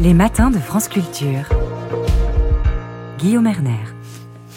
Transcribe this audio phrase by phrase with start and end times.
[0.00, 1.48] Les matins de France Culture.
[3.18, 3.84] Guillaume Erner.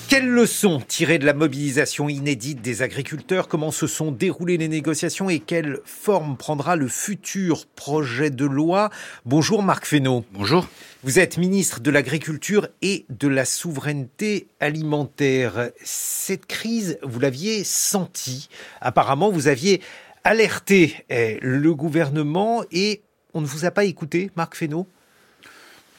[0.07, 3.47] Quelles leçons tirées de la mobilisation inédite des agriculteurs?
[3.47, 8.89] Comment se sont déroulées les négociations et quelle forme prendra le futur projet de loi?
[9.25, 10.23] Bonjour Marc Fesneau.
[10.31, 10.67] Bonjour.
[11.03, 15.69] Vous êtes ministre de l'Agriculture et de la Souveraineté alimentaire.
[15.83, 18.49] Cette crise, vous l'aviez sentie.
[18.81, 19.81] Apparemment, vous aviez
[20.23, 23.03] alerté eh, le gouvernement et
[23.35, 24.87] on ne vous a pas écouté, Marc Fesneau?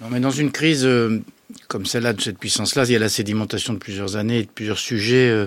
[0.00, 1.22] Non, mais dans une crise euh,
[1.68, 4.50] comme celle-là, de cette puissance-là, il y a la sédimentation de plusieurs années et de
[4.50, 5.46] plusieurs sujets euh,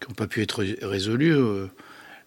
[0.00, 1.34] qui n'ont pas pu être résolus.
[1.34, 1.66] Euh.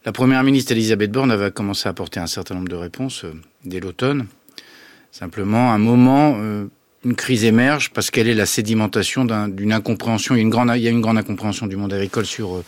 [0.05, 3.25] La première ministre Elisabeth Borne avait commencé à apporter un certain nombre de réponses
[3.63, 4.27] dès l'automne.
[5.11, 6.37] Simplement, à un moment,
[7.03, 10.35] une crise émerge parce qu'elle est la sédimentation d'une incompréhension.
[10.35, 12.63] Il y, a une grande, il y a une grande incompréhension du monde agricole sur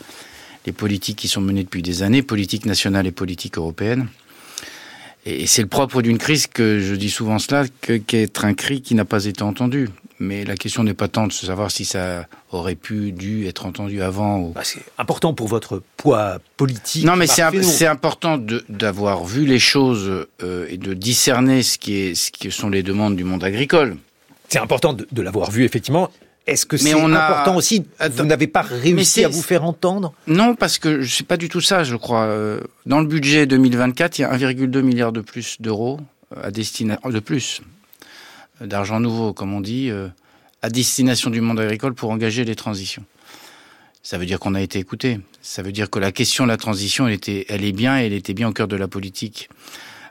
[0.66, 4.08] les politiques qui sont menées depuis des années, politiques nationales et politiques européennes.
[5.26, 7.64] Et c'est le propre d'une crise que je dis souvent cela,
[8.06, 9.88] qu'être un cri qui n'a pas été entendu.
[10.20, 14.02] Mais la question n'est pas tant de savoir si ça aurait pu, dû être entendu
[14.02, 14.38] avant.
[14.38, 14.52] Ou...
[14.52, 17.04] Bah, c'est important pour votre poids politique.
[17.04, 22.14] Non, mais c'est important d'avoir vu les choses euh, et de discerner ce qui, est,
[22.14, 23.96] ce qui sont les demandes du monde agricole.
[24.48, 26.10] C'est important de, de l'avoir vu, effectivement,
[26.48, 30.12] est-ce que c'est important aussi Vous n'avez pas réussi à vous faire entendre?
[30.26, 32.24] Non, parce que je sais pas du tout ça, je crois.
[32.24, 36.00] Euh, dans le budget 2024, il y a 1,2 milliard de plus d'euros
[36.36, 37.60] euh, à destination de plus
[38.62, 39.90] euh, d'argent nouveau, comme on dit,
[40.62, 43.04] à destination du monde agricole pour engager les transitions.
[44.02, 45.20] Ça veut dire qu'on a été écouté.
[45.42, 48.14] Ça veut dire que la question de la transition, elle, était, elle est bien, elle
[48.14, 49.50] était bien au cœur de la politique.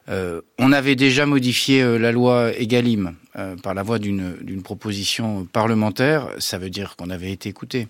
[0.10, 5.46] Euh, on avait déjà modifié euh, la loi Egalim euh, par la voie d'une proposition
[5.46, 6.30] parlementaire.
[6.40, 7.88] Ça veut dire qu'on avait été écouté,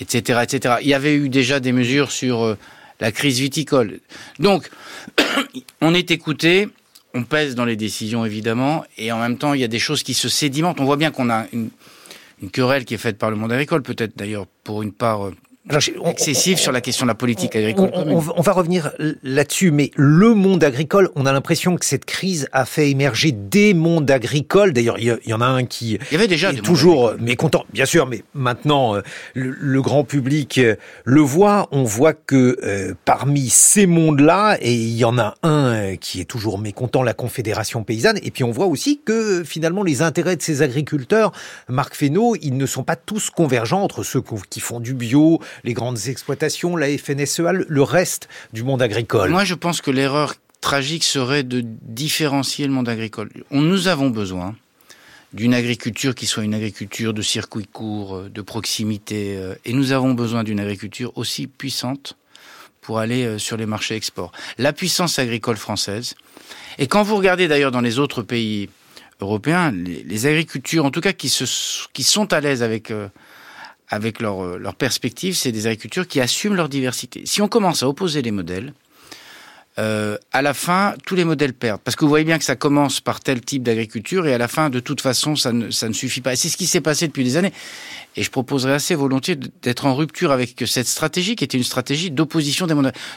[0.00, 0.76] etc., etc.
[0.82, 2.56] Il y avait eu déjà des mesures sur
[3.00, 4.00] la crise viticole.
[4.38, 4.70] Donc,
[5.80, 6.68] on est écouté.
[7.12, 10.04] On pèse dans les décisions évidemment, et en même temps, il y a des choses
[10.04, 10.78] qui se sédimentent.
[10.78, 11.70] On voit bien qu'on a une,
[12.40, 15.32] une querelle qui est faite par le monde agricole, peut-être d'ailleurs pour une part
[16.06, 17.90] excessif sur la question de la politique agricole.
[17.94, 18.92] On, on, va revenir
[19.22, 23.74] là-dessus, mais le monde agricole, on a l'impression que cette crise a fait émerger des
[23.74, 24.72] mondes agricoles.
[24.72, 27.84] D'ailleurs, il y, en a un qui il y avait déjà est toujours mécontent, bien
[27.84, 29.02] sûr, mais maintenant euh,
[29.34, 31.68] le, grand public euh, le voit.
[31.72, 36.24] On voit que euh, parmi ces mondes-là, et il y en a un qui est
[36.24, 38.18] toujours mécontent, la Confédération paysanne.
[38.22, 41.32] Et puis on voit aussi que finalement les intérêts de ces agriculteurs,
[41.68, 45.72] Marc Fesneau, ils ne sont pas tous convergents entre ceux qui font du bio, les
[45.72, 51.04] grandes exploitations, la FNSEA, le reste du monde agricole Moi, je pense que l'erreur tragique
[51.04, 53.30] serait de différencier le monde agricole.
[53.50, 54.54] nous avons besoin
[55.32, 59.92] d'une agriculture qui soit une agriculture de circuit court, euh, de proximité, euh, et nous
[59.92, 62.16] avons besoin d'une agriculture aussi puissante
[62.80, 64.32] pour aller euh, sur les marchés export.
[64.58, 66.14] La puissance agricole française,
[66.78, 68.68] et quand vous regardez d'ailleurs dans les autres pays
[69.20, 72.90] européens, les, agricultures, en tout cas qui, sont à l'aise avec
[73.90, 77.22] avec leur, euh, leur perspective, c'est des agricultures qui assument leur diversité.
[77.26, 78.72] Si on commence à opposer les modèles,
[79.78, 81.80] euh, à la fin, tous les modèles perdent.
[81.82, 84.48] Parce que vous voyez bien que ça commence par tel type d'agriculture et à la
[84.48, 86.36] fin, de toute façon, ça ne, ça ne suffit pas.
[86.36, 87.52] C'est ce qui s'est passé depuis des années.
[88.16, 92.10] Et je proposerais assez volontiers d'être en rupture avec cette stratégie qui était une stratégie
[92.10, 92.66] d'opposition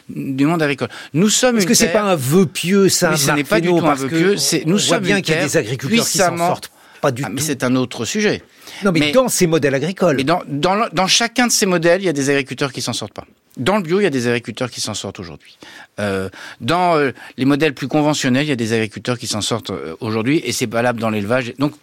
[0.09, 0.89] du monde agricole.
[1.13, 1.57] Nous sommes.
[1.57, 3.95] Est-ce que c'est pas un vœu pieux, ça Mais ce n'est pas du tout un
[3.95, 4.35] vœu pieux.
[4.65, 6.71] Nous sommes bien qu'il y a des agriculteurs qui s'en sortent
[7.03, 7.33] pas du ah, tout.
[7.33, 8.41] Mais c'est un autre sujet.
[8.83, 10.15] Non, mais, dans ces modèles agricoles.
[10.15, 12.93] Mais dans, dans, dans, chacun de ces modèles, il y a des agriculteurs qui s'en
[12.93, 13.27] sortent pas.
[13.57, 15.57] Dans le bio, il y a des agriculteurs qui s'en sortent aujourd'hui.
[15.99, 16.29] Euh,
[16.61, 19.95] dans euh, les modèles plus conventionnels, il y a des agriculteurs qui s'en sortent euh,
[19.99, 21.53] aujourd'hui, et c'est valable dans l'élevage.
[21.59, 21.73] Donc,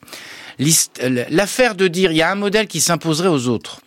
[1.28, 3.82] l'affaire de dire il y a un modèle qui s'imposerait aux autres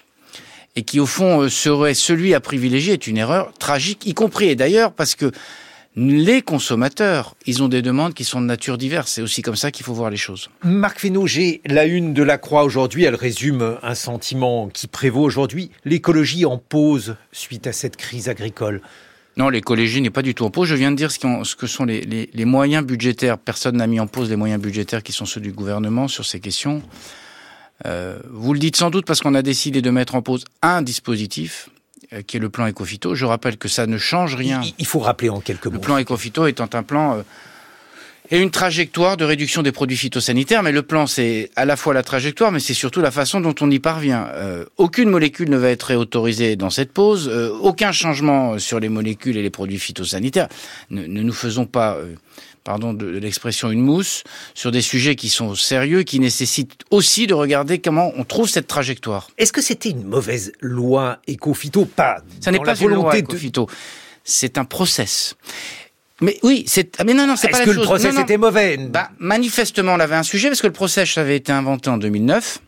[0.76, 4.56] et qui au fond serait celui à privilégier est une erreur tragique, y compris et
[4.56, 5.32] d'ailleurs parce que
[5.96, 9.12] les consommateurs, ils ont des demandes qui sont de nature diverse.
[9.12, 10.50] C'est aussi comme ça qu'il faut voir les choses.
[10.64, 13.04] Marc Fesneau, j'ai la une de la Croix aujourd'hui.
[13.04, 15.70] Elle résume un sentiment qui prévaut aujourd'hui.
[15.86, 18.82] L'écologie en pause suite à cette crise agricole.
[19.38, 20.68] Non, l'écologie n'est pas du tout en pause.
[20.68, 23.38] Je viens de dire ce, que sont les, moyens budgétaires.
[23.38, 26.40] Personne n'a mis en pause les moyens budgétaires qui sont ceux du gouvernement sur ces
[26.40, 26.82] questions.
[27.86, 30.82] Euh, vous le dites sans doute parce qu'on a décidé de mettre en pause un
[30.82, 31.70] dispositif
[32.22, 33.16] qui est le plan Ecofito.
[33.16, 34.62] Je rappelle que ça ne change rien.
[34.80, 35.74] Il faut rappeler en quelques mots.
[35.74, 37.22] Le plan Ecofito étant un plan euh,
[38.30, 41.94] et une trajectoire de réduction des produits phytosanitaires, mais le plan c'est à la fois
[41.94, 44.28] la trajectoire, mais c'est surtout la façon dont on y parvient.
[44.34, 47.28] Euh, aucune molécule ne va être réautorisée dans cette pause,
[47.62, 50.48] aucun changement sur les molécules et les produits phytosanitaires.
[50.90, 51.98] Ne, ne nous faisons pas
[52.64, 54.24] pardon de, l'expression une mousse,
[54.54, 58.68] sur des sujets qui sont sérieux, qui nécessitent aussi de regarder comment on trouve cette
[58.68, 59.30] trajectoire.
[59.38, 62.18] Est-ce que c'était une mauvaise loi éco-phyto Pas.
[62.40, 63.68] Ça n'est pas une loi éco-phyto.
[64.24, 65.36] C'est un process.
[66.22, 66.96] Mais oui, c'est.
[67.00, 67.82] Ah, mais non, non, c'est pas Est-ce la que chose.
[67.82, 68.24] le process Non, non.
[68.24, 68.78] était mauvais?
[68.78, 72.60] Bah, manifestement, on avait un sujet parce que le process avait été inventé en 2009.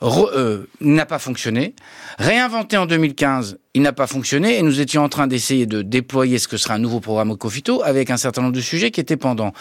[0.00, 1.74] Re- euh, n'a pas fonctionné.
[2.18, 6.40] Réinventé en 2015, il n'a pas fonctionné et nous étions en train d'essayer de déployer
[6.40, 8.98] ce que sera un nouveau programme au Cofito avec un certain nombre de sujets qui
[9.00, 9.52] étaient pendant.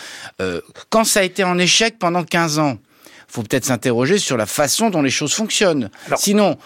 [0.42, 0.60] Euh,
[0.90, 2.80] quand ça a été en échec pendant 15 ans,
[3.28, 5.92] faut peut-être s'interroger sur la façon dont les choses fonctionnent.
[6.08, 6.58] Alors- Sinon,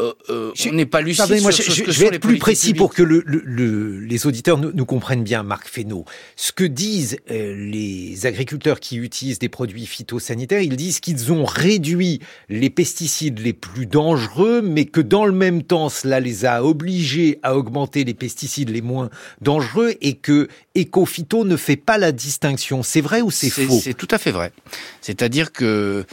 [0.00, 1.98] euh, euh, Je- on n'est pas lucide Pardonnez-moi, sur, je, sur ce je- que je
[2.04, 2.78] sont vais être plus précis publiques.
[2.78, 6.04] pour que le, le- le- les auditeurs nous, nous comprennent bien, Marc Fesneau.
[6.36, 11.44] Ce que disent euh, les agriculteurs qui utilisent des produits phytosanitaires, ils disent qu'ils ont
[11.44, 16.64] réduit les pesticides les plus dangereux, mais que dans le même temps, cela les a
[16.64, 19.10] obligés à augmenter les pesticides les moins
[19.42, 22.82] dangereux et que Ecophyto ne fait pas la distinction.
[22.82, 23.80] C'est vrai ou c'est faux?
[23.82, 24.52] C'est tout à fait vrai.
[25.00, 26.04] C'est-à-dire que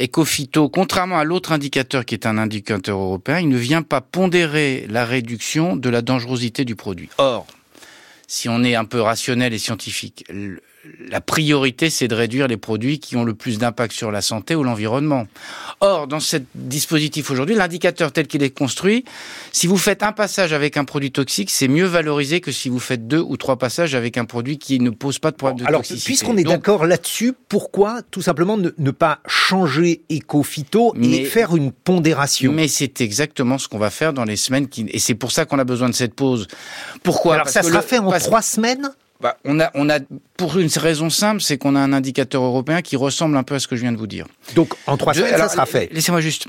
[0.00, 4.86] Ecofito, contrairement à l'autre indicateur qui est un indicateur européen, il ne vient pas pondérer
[4.88, 7.10] la réduction de la dangerosité du produit.
[7.18, 7.46] Or,
[8.26, 10.24] si on est un peu rationnel et scientifique,
[11.10, 14.54] la priorité, c'est de réduire les produits qui ont le plus d'impact sur la santé
[14.54, 15.26] ou l'environnement.
[15.80, 19.04] Or, dans ce dispositif aujourd'hui, l'indicateur tel qu'il est construit,
[19.52, 22.78] si vous faites un passage avec un produit toxique, c'est mieux valorisé que si vous
[22.78, 25.66] faites deux ou trois passages avec un produit qui ne pose pas de problème de
[25.66, 26.06] Alors, toxicité.
[26.06, 31.72] puisqu'on est d'accord là-dessus, pourquoi tout simplement ne, ne pas changer Ecophyto et faire une
[31.72, 32.52] pondération?
[32.52, 35.44] Mais c'est exactement ce qu'on va faire dans les semaines qui et c'est pour ça
[35.44, 36.48] qu'on a besoin de cette pause.
[37.02, 37.34] Pourquoi?
[37.34, 38.90] Alors Parce ça sera le- fait en parce- trois semaines?
[39.20, 39.98] Bah, on a on a
[40.36, 43.58] pour une raison simple, c'est qu'on a un indicateur européen qui ressemble un peu à
[43.58, 44.26] ce que je viens de vous dire.
[44.54, 45.92] Donc en trois semaines, ça sera fait.
[45.92, 46.46] Laissez-moi juste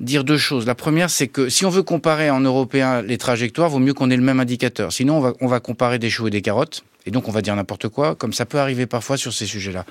[0.00, 0.66] dire deux choses.
[0.66, 4.10] La première, c'est que si on veut comparer en européen les trajectoires, vaut mieux qu'on
[4.10, 4.92] ait le même indicateur.
[4.92, 6.84] Sinon, on va, on va comparer des choux et des carottes.
[7.06, 9.84] Et donc, on va dire n'importe quoi, comme ça peut arriver parfois sur ces sujets-là.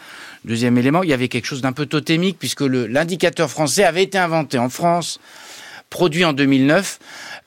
[0.44, 4.18] Deuxième élément, il y avait quelque chose d'un peu totémique, puisque l'indicateur français avait été
[4.18, 5.20] inventé en France,
[5.90, 7.00] produit en 2009.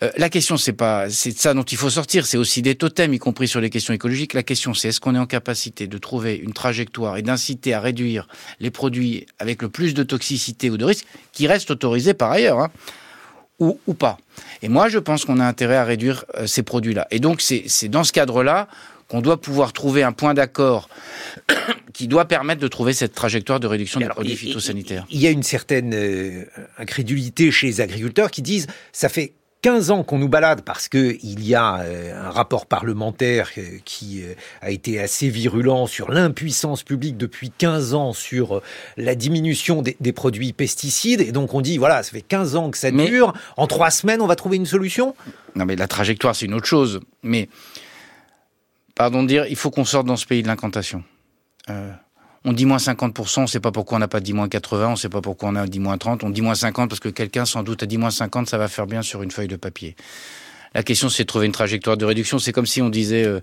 [0.02, 2.26] Euh, la question, c'est pas, c'est de ça dont il faut sortir.
[2.26, 4.34] C'est aussi des totems, y compris sur les questions écologiques.
[4.34, 7.80] La question, c'est est-ce qu'on est en capacité de trouver une trajectoire et d'inciter à
[7.80, 8.28] réduire
[8.60, 12.60] les produits avec le plus de toxicité ou de risque, qui restent autorisés par ailleurs,
[12.60, 12.70] hein,
[13.58, 14.18] ou, pas.
[14.62, 17.08] Et moi, je pense qu'on a intérêt à réduire euh, ces produits-là.
[17.10, 18.68] Et donc, c'est dans ce cadre-là
[19.08, 20.88] qu'on doit pouvoir trouver un point d'accord
[21.92, 25.06] qui doit permettre de trouver cette trajectoire de réduction des Alors, produits phytosanitaires.
[25.10, 26.44] Il y a une certaine euh,
[26.78, 29.32] incrédulité chez les agriculteurs qui disent ça fait
[29.62, 33.62] 15 ans qu'on nous balade parce que il y a euh, un rapport parlementaire euh,
[33.84, 34.22] qui
[34.60, 38.62] a été assez virulent sur l'impuissance publique depuis 15 ans sur
[38.96, 42.70] la diminution des, des produits pesticides et donc on dit voilà ça fait 15 ans
[42.70, 45.16] que ça Mais- dure en trois semaines on va trouver une solution?
[45.56, 47.00] Non, mais la trajectoire, c'est une autre chose.
[47.24, 47.48] Mais,
[48.98, 51.02] pardon de dire, il faut qu'on sorte dans ce pays de l'incantation.
[51.70, 51.90] Euh,
[52.44, 54.88] on dit moins 50%, on ne sait pas pourquoi on n'a pas dit moins 80,
[54.88, 57.00] on ne sait pas pourquoi on a dit moins 30, on dit moins 50 parce
[57.00, 59.48] que quelqu'un sans doute a dit moins 50, ça va faire bien sur une feuille
[59.48, 59.96] de papier.
[60.74, 62.38] La question, c'est de trouver une trajectoire de réduction.
[62.38, 63.40] C'est comme si on disait euh,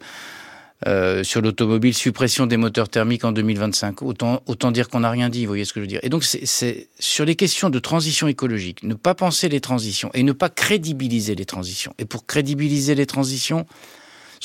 [0.88, 4.02] euh, sur l'automobile, suppression des moteurs thermiques en 2025.
[4.04, 6.02] Autant, autant dire qu'on n'a rien dit, vous voyez ce que je veux dire.
[6.04, 10.12] Et donc, c'est- c'est sur les questions de transition écologique, ne pas penser les transitions
[10.14, 11.94] et ne pas crédibiliser les transitions.
[11.98, 13.66] Et pour crédibiliser les transitions,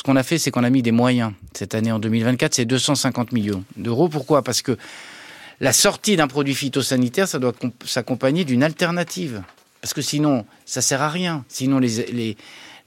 [0.01, 1.35] ce qu'on a fait, c'est qu'on a mis des moyens.
[1.53, 4.09] Cette année, en 2024, c'est 250 millions d'euros.
[4.09, 4.43] Pourquoi?
[4.43, 4.79] Parce que
[5.61, 9.43] la sortie d'un produit phytosanitaire, ça doit comp- s'accompagner d'une alternative.
[9.83, 11.45] Parce que sinon, ça sert à rien.
[11.49, 12.37] Sinon, les,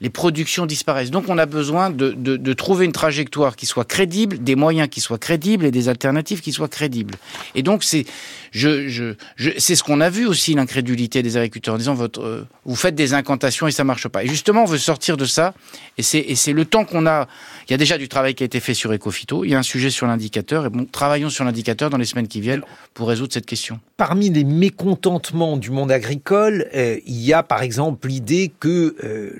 [0.04, 1.12] les productions disparaissent.
[1.12, 5.00] Donc, on a besoin de, de, trouver une trajectoire qui soit crédible, des moyens qui
[5.00, 7.16] soient crédibles et des alternatives qui soient crédibles.
[7.56, 8.06] Et donc, c'est
[8.54, 12.48] je, je, c'est ce qu'on a vu aussi, l'incrédulité des agriculteurs, en disant votre, euh,
[12.66, 14.24] vous faites des incantations et ça marche pas.
[14.24, 15.54] Et justement, on veut sortir de ça.
[15.98, 17.28] Et c'est, le temps qu'on a.
[17.68, 19.44] Il y a déjà du travail qui a été fait sur Ecofito.
[19.44, 20.68] Il y a un sujet sur l'indicateur.
[20.68, 22.64] Et bon, travaillons sur l'indicateur dans les semaines qui viennent
[22.94, 23.80] pour résoudre cette question.
[23.98, 29.32] Parmi les mécontentements du monde agricole, euh, il y a par exemple l'idée que euh,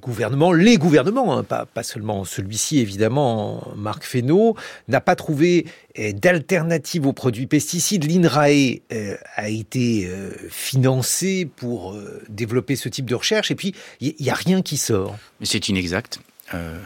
[0.00, 4.56] gouvernement, les gouvernements, hein, pas, seulement celui-ci évidemment, Marc Fesneau,
[4.88, 5.66] n'a pas trouvé
[5.98, 8.04] euh, d'alternative aux produits pesticides.
[8.04, 13.74] L'INRAE euh, a été euh, financé pour euh, développer ce type de recherche et puis
[14.00, 15.16] il n'y a rien qui sort.
[15.42, 16.20] C'est inexact.
[16.54, 16.78] Euh,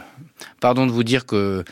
[0.59, 1.63] pardon de vous dire que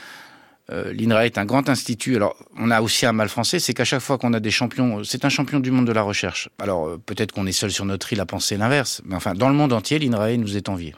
[0.71, 2.15] euh, l'INRA est un grand institut.
[2.15, 5.03] Alors, on a aussi un mal français, c'est qu'à chaque fois qu'on a des champions,
[5.03, 6.49] c'est un champion du monde de la recherche.
[6.59, 9.49] Alors, euh, peut-être qu'on est seul sur notre île à penser l'inverse, mais enfin, dans
[9.49, 10.95] le monde entier, l'INRAE nous est envié.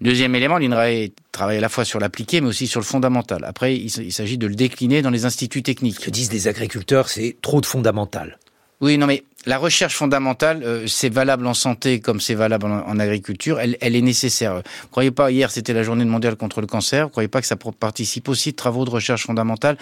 [0.00, 3.44] Deuxième élément, l'INRAE travaille à la fois sur l'appliqué, mais aussi sur le fondamental.
[3.44, 5.96] Après, il s'agit de le décliner dans les instituts techniques.
[5.96, 8.38] Ce que disent les agriculteurs, c'est trop de fondamental.
[8.80, 12.98] Oui, non, mais la recherche fondamentale, euh, c'est valable en santé comme c'est valable en,
[12.98, 13.60] agriculture.
[13.60, 14.56] Elle, elle, est nécessaire.
[14.56, 17.04] Vous croyez pas hier c'était la journée mondiale contre le cancer.
[17.04, 19.76] Vous croyez pas que ça participe aussi de travaux de recherche fondamentale?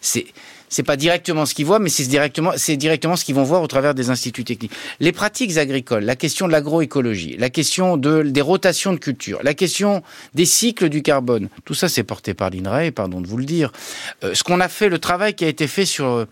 [0.00, 0.26] C'est
[0.68, 3.62] c'est pas directement ce qu'ils voient, mais c'est directement, c'est directement ce qu'ils vont voir
[3.62, 4.72] au travers des instituts techniques.
[5.00, 9.54] Les pratiques agricoles, la question de l'agroécologie, la question de, des rotations de culture, la
[9.54, 10.02] question
[10.34, 13.72] des cycles du carbone, tout ça c'est porté par l'INRAE, pardon de vous le dire.
[14.24, 16.24] Euh, ce qu'on a fait, le travail qui a été fait sur euh,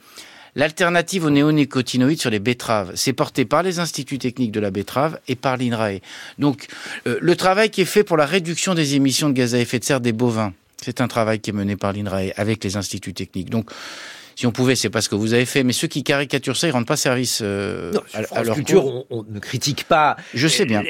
[0.57, 5.21] l'alternative aux néonicotinoïdes sur les betteraves, c'est porté par les instituts techniques de la betterave
[5.29, 6.01] et par l'INRAE.
[6.39, 6.67] Donc,
[7.07, 9.79] euh, le travail qui est fait pour la réduction des émissions de gaz à effet
[9.79, 13.15] de serre des bovins, c'est un travail qui est mené par l'INRAE avec les instituts
[13.15, 13.51] techniques.
[13.51, 13.71] Donc,
[14.35, 16.69] si on pouvait, c'est pas ce que vous avez fait, mais ceux qui caricaturent ça,
[16.69, 19.07] ils rendent pas service euh, à, leur culture.
[19.09, 20.17] On, ne critique pas.
[20.35, 20.83] Je sais bien.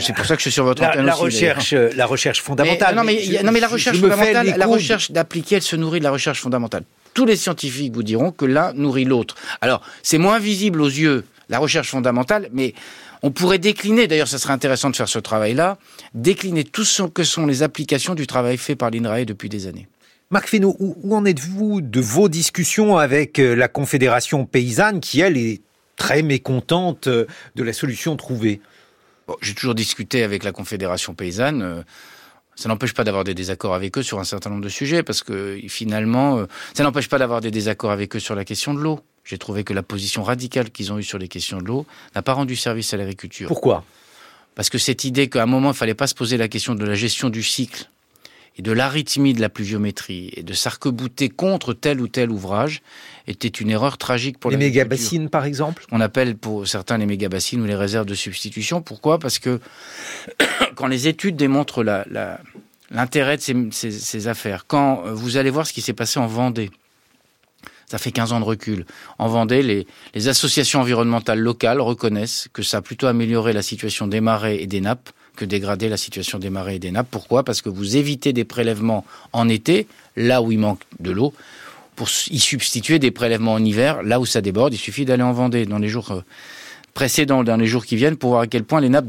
[0.00, 2.96] C'est pour ça que je suis sur votre la, la recherche, la recherche fondamentale.
[2.96, 6.10] non, mais, non, mais la recherche fondamentale, la recherche d'appliquer, elle se nourrit de la
[6.10, 6.82] recherche fondamentale.
[7.14, 9.34] Tous les scientifiques vous diront que l'un nourrit l'autre.
[9.60, 12.74] Alors, c'est moins visible aux yeux la recherche fondamentale, mais
[13.22, 15.78] on pourrait décliner, d'ailleurs ça serait intéressant de faire ce travail-là,
[16.14, 19.88] décliner tout ce que sont les applications du travail fait par l'INRAE depuis des années.
[20.30, 25.36] Marc Fesneau, où, en êtes-vous de vos discussions avec euh, la Confédération paysanne qui, elle,
[25.36, 25.60] est
[25.96, 27.26] très mécontente euh,
[27.56, 28.60] de la solution trouvée?
[29.42, 31.62] J'ai toujours discuté avec la Confédération paysanne.
[31.62, 31.82] Euh,
[32.60, 35.22] ça n'empêche pas d'avoir des désaccords avec eux sur un certain nombre de sujets, parce
[35.22, 39.00] que finalement, ça n'empêche pas d'avoir des désaccords avec eux sur la question de l'eau.
[39.24, 42.20] J'ai trouvé que la position radicale qu'ils ont eue sur les questions de l'eau n'a
[42.20, 43.48] pas rendu service à l'agriculture.
[43.48, 43.82] Pourquoi?
[44.54, 46.74] Parce que cette idée qu'à un moment, il ne fallait pas se poser la question
[46.74, 47.88] de la gestion du cycle
[48.56, 52.82] et de l'arythmie de la pluviométrie et de s'arc-bouter contre tel ou tel ouvrage
[53.26, 57.60] était une erreur tragique pour les méga-bassines par exemple On appelle pour certains les méga-bassines
[57.60, 58.82] ou les réserves de substitution.
[58.82, 59.18] Pourquoi?
[59.18, 59.60] Parce que
[60.74, 61.84] quand les études démontrent
[62.90, 66.70] l'intérêt de ces, affaires, quand vous allez voir ce qui s'est passé en Vendée,
[67.86, 68.84] ça fait 15 ans de recul.
[69.18, 74.06] En Vendée, les, les associations environnementales locales reconnaissent que ça a plutôt amélioré la situation
[74.06, 77.08] des marais et des nappes que dégrader la situation des marais et des nappes.
[77.10, 77.44] Pourquoi?
[77.44, 81.32] Parce que vous évitez des prélèvements en été, là où il manque de l'eau,
[81.96, 84.74] pour y substituer des prélèvements en hiver, là où ça déborde.
[84.74, 86.20] Il suffit d'aller en Vendée dans les jours euh,
[86.92, 89.08] précédents, dans les jours qui viennent, pour voir à quel point les nappes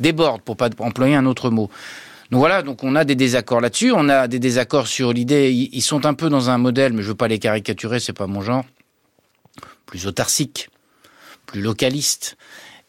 [0.00, 1.70] débordent, pour pas employer un autre mot.
[2.32, 5.82] Donc voilà, donc on a des désaccords là-dessus, on a des désaccords sur l'idée, ils
[5.82, 8.40] sont un peu dans un modèle, mais je veux pas les caricaturer, c'est pas mon
[8.40, 8.64] genre,
[9.86, 10.70] plus autarcique,
[11.46, 12.36] plus localiste.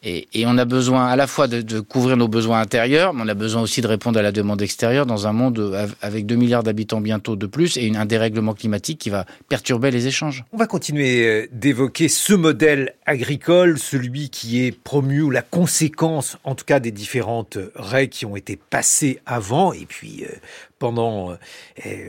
[0.04, 3.28] Et, on a besoin à la fois de, de, couvrir nos besoins intérieurs, mais on
[3.28, 6.62] a besoin aussi de répondre à la demande extérieure dans un monde avec 2 milliards
[6.62, 10.44] d'habitants bientôt de plus et un dérèglement climatique qui va perturber les échanges.
[10.52, 16.38] On va continuer euh, d'évoquer ce modèle agricole, celui qui est promu ou la conséquence
[16.44, 20.32] en tout cas des différentes règles qui ont été passées avant et puis euh,
[20.78, 21.36] pendant euh,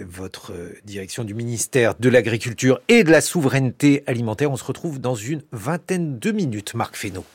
[0.08, 0.54] votre
[0.86, 4.52] direction du ministère de l'Agriculture et de la Souveraineté alimentaire.
[4.52, 6.76] On se retrouve dans une vingtaine de minutes.
[6.76, 7.26] Marc Fesneau.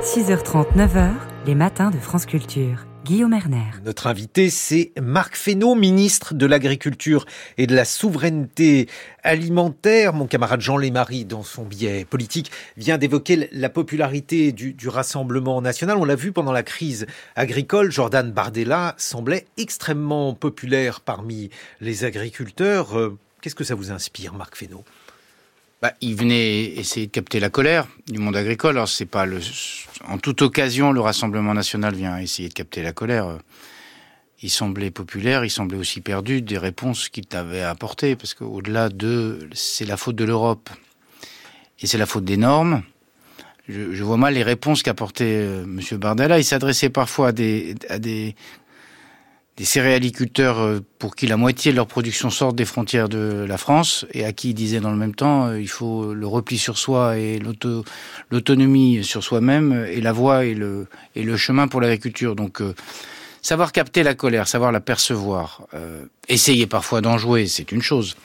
[0.00, 1.12] 6h30, 9h,
[1.46, 2.86] les matins de France Culture.
[3.04, 3.70] Guillaume Erner.
[3.84, 7.26] Notre invité, c'est Marc Fesneau, ministre de l'Agriculture
[7.58, 8.88] et de la Souveraineté
[9.22, 10.14] alimentaire.
[10.14, 15.98] Mon camarade Jean Lémarie, dans son biais politique, vient d'évoquer la popularité du, Rassemblement national.
[15.98, 17.06] On l'a vu pendant la crise
[17.36, 21.50] agricole, Jordan Bardella semblait extrêmement populaire parmi
[21.82, 22.98] les agriculteurs.
[22.98, 24.82] Euh, qu'est-ce que ça vous inspire, Marc Fesneau?
[25.84, 28.78] Bah, il venait essayer de capter la colère du monde agricole.
[28.78, 33.36] En toute occasion, le Rassemblement national vient essayer de capter la colère.
[34.40, 39.46] Il semblait populaire, il semblait aussi perdu des réponses qu'il avait apportées, parce qu'au-delà de,
[39.52, 40.70] c'est la faute de l'Europe
[41.80, 42.82] et c'est la faute des normes.
[43.68, 45.98] Je, vois mal les réponses qu'apportait euh, M.
[45.98, 46.38] Bardella.
[46.38, 47.32] Il s'adressait parfois à
[47.98, 48.34] des
[49.56, 53.56] des céréaliculteurs euh, pour qui la moitié de leur production sort des frontières de la
[53.56, 56.58] France et à qui il disait dans le même temps euh, il faut le repli
[56.58, 57.40] sur soi et
[58.30, 62.34] l'autonomie sur soi-même et la voie et le, et le chemin pour l'agriculture.
[62.34, 62.74] Donc euh,
[63.42, 65.66] savoir capter la colère, savoir la percevoir,
[66.28, 68.16] essayer parfois d'en jouer, c'est une chose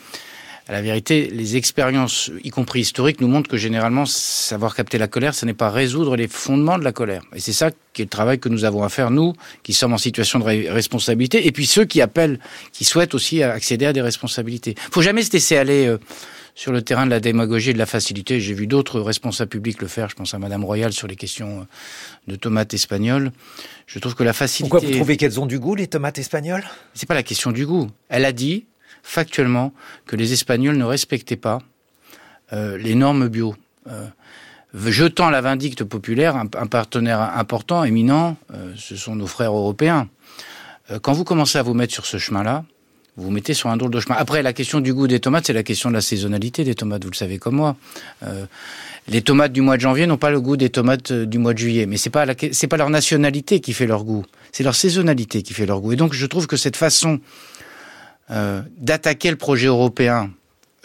[0.69, 5.07] à la vérité, les expériences, y compris historiques, nous montrent que généralement, savoir capter la
[5.07, 7.23] colère, ce n'est pas résoudre les fondements de la colère.
[7.33, 9.33] Et c'est ça qui est le travail que nous avons à faire, nous,
[9.63, 12.39] qui sommes en situation de responsabilité, et puis ceux qui appellent,
[12.71, 14.75] qui souhaitent aussi accéder à des responsabilités.
[14.77, 15.97] Il faut jamais se laisser aller euh,
[16.53, 18.39] sur le terrain de la démagogie et de la facilité.
[18.39, 20.07] J'ai vu d'autres responsables publics le faire.
[20.07, 23.31] Je pense à Madame Royal sur les questions euh, de tomates espagnoles.
[23.87, 24.69] Je trouve que la facilité.
[24.69, 26.63] Pourquoi vous trouvez qu'elles ont du goût, les tomates espagnoles?
[26.93, 27.89] C'est pas la question du goût.
[28.09, 28.65] Elle a dit,
[29.09, 29.73] factuellement
[30.05, 31.59] que les Espagnols ne respectaient pas
[32.53, 33.55] euh, les normes bio.
[33.87, 34.05] Euh,
[34.85, 40.07] jetant la vindicte populaire, un, partenaire important, éminent, euh, ce sont nos frères européens.
[41.01, 42.63] quand vous commencez à vous mettre sur ce chemin-là,
[43.17, 44.15] vous vous mettez sur un drôle de chemin.
[44.15, 47.03] Après, la question du goût des tomates, c'est la question de la saisonnalité des tomates,
[47.03, 47.75] vous le savez comme moi.
[49.07, 51.57] Les tomates du mois de janvier n'ont pas le goût des tomates du mois de
[51.57, 55.53] juillet, mais c'est pas pas leur nationalité qui fait leur goût, c'est leur saisonnalité qui
[55.53, 55.93] fait leur goût.
[55.93, 57.19] Et donc, je trouve que cette façon
[58.31, 60.31] euh, d'attaquer le projet européen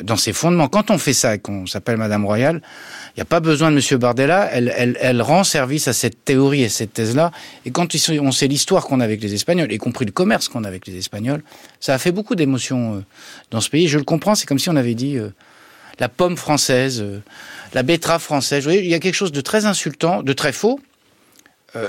[0.02, 2.62] dans ses fondements, quand on fait ça et qu'on s'appelle Madame Royale,
[3.10, 3.98] il n'y a pas besoin de M.
[3.98, 7.30] Bardella, elle, elle, elle, rend service à cette théorie et cette thèse-là.
[7.64, 10.64] Et quand on sait l'histoire qu'on a avec les Espagnols, y compris le commerce qu'on
[10.64, 11.42] a avec les Espagnols,
[11.78, 13.00] ça a fait beaucoup d'émotions euh,
[13.52, 13.86] dans ce pays.
[13.86, 15.28] Je le comprends, c'est comme si on avait dit euh,
[16.00, 17.20] la pomme française, euh,
[17.72, 18.64] la betterave française.
[18.64, 20.80] Vous voyez, il y a quelque chose de très insultant, de très faux.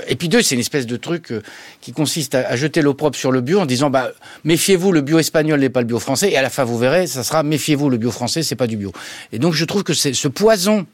[0.08, 1.32] Et puis deux, c'est une espèce de truc
[1.80, 4.10] qui consiste à, à jeter l'opprobre sur le bio en disant bah
[4.44, 6.30] méfiez-vous, le bio espagnol n'est pas le bio français.
[6.30, 8.76] Et à la fin, vous verrez, ça sera méfiez-vous, le bio français, c'est pas du
[8.76, 8.92] bio.
[9.32, 10.86] Et donc je trouve que ce poison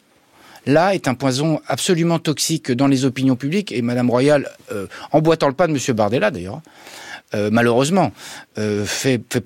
[0.67, 3.73] là est un poison absolument toxique dans les opinions publiques.
[3.73, 6.61] Et Madame Royal, euh, emboîtant le pas de Monsieur Bardella d'ailleurs,
[7.35, 8.13] euh, malheureusement,
[8.59, 8.85] euh,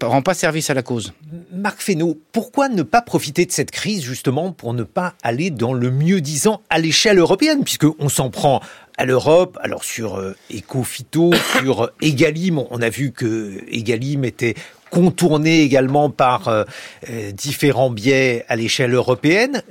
[0.03, 1.13] rend pas service à la cause.
[1.53, 5.73] Marc Fesneau, pourquoi ne pas profiter de cette crise justement pour ne pas aller dans
[5.73, 8.61] le mieux-disant à l'échelle européenne, puisqu'on s'en prend
[8.99, 14.55] à l'Europe, alors sur euh, Ecofito, sur Egalim, on a vu que Egalim était
[14.91, 16.65] contourné également par euh,
[17.11, 19.63] euh, différents biais à l'échelle européenne.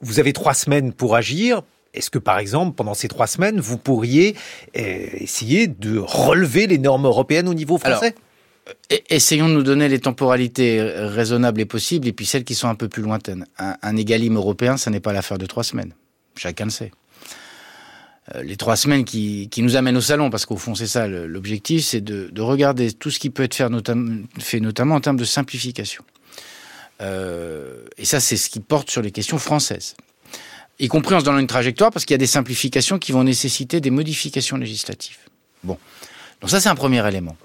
[0.00, 1.62] Vous avez trois semaines pour agir.
[1.94, 4.34] Est-ce que, par exemple, pendant ces trois semaines, vous pourriez
[4.76, 8.14] euh, essayer de relever les normes européennes au niveau français?
[8.14, 12.68] Alors, Essayons de nous donner les temporalités raisonnables et possibles, et puis celles qui sont
[12.68, 13.44] un peu plus lointaines.
[13.58, 15.94] Un, un égalime européen, ça n'est pas l'affaire de trois semaines.
[16.36, 16.92] Chacun le sait.
[18.34, 21.08] Euh, les trois semaines qui, qui, nous amènent au salon, parce qu'au fond c'est ça
[21.08, 25.00] l'objectif, c'est de, de, regarder tout ce qui peut être fait, notamment, fait notamment en
[25.00, 26.04] termes de simplification.
[27.00, 29.96] Euh, et ça c'est ce qui porte sur les questions françaises.
[30.78, 33.24] Y compris en se donnant une trajectoire, parce qu'il y a des simplifications qui vont
[33.24, 35.18] nécessiter des modifications législatives.
[35.64, 35.76] Bon,
[36.40, 37.36] donc ça c'est un premier élément.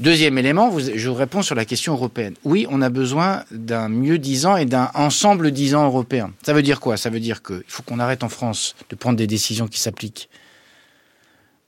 [0.00, 2.34] Deuxième élément, je vous réponds sur la question européenne.
[2.44, 6.32] Oui, on a besoin d'un mieux disant et d'un ensemble disant européen.
[6.44, 6.96] Ça veut dire quoi?
[6.96, 10.28] Ça veut dire qu'il faut qu'on arrête en France de prendre des décisions qui s'appliquent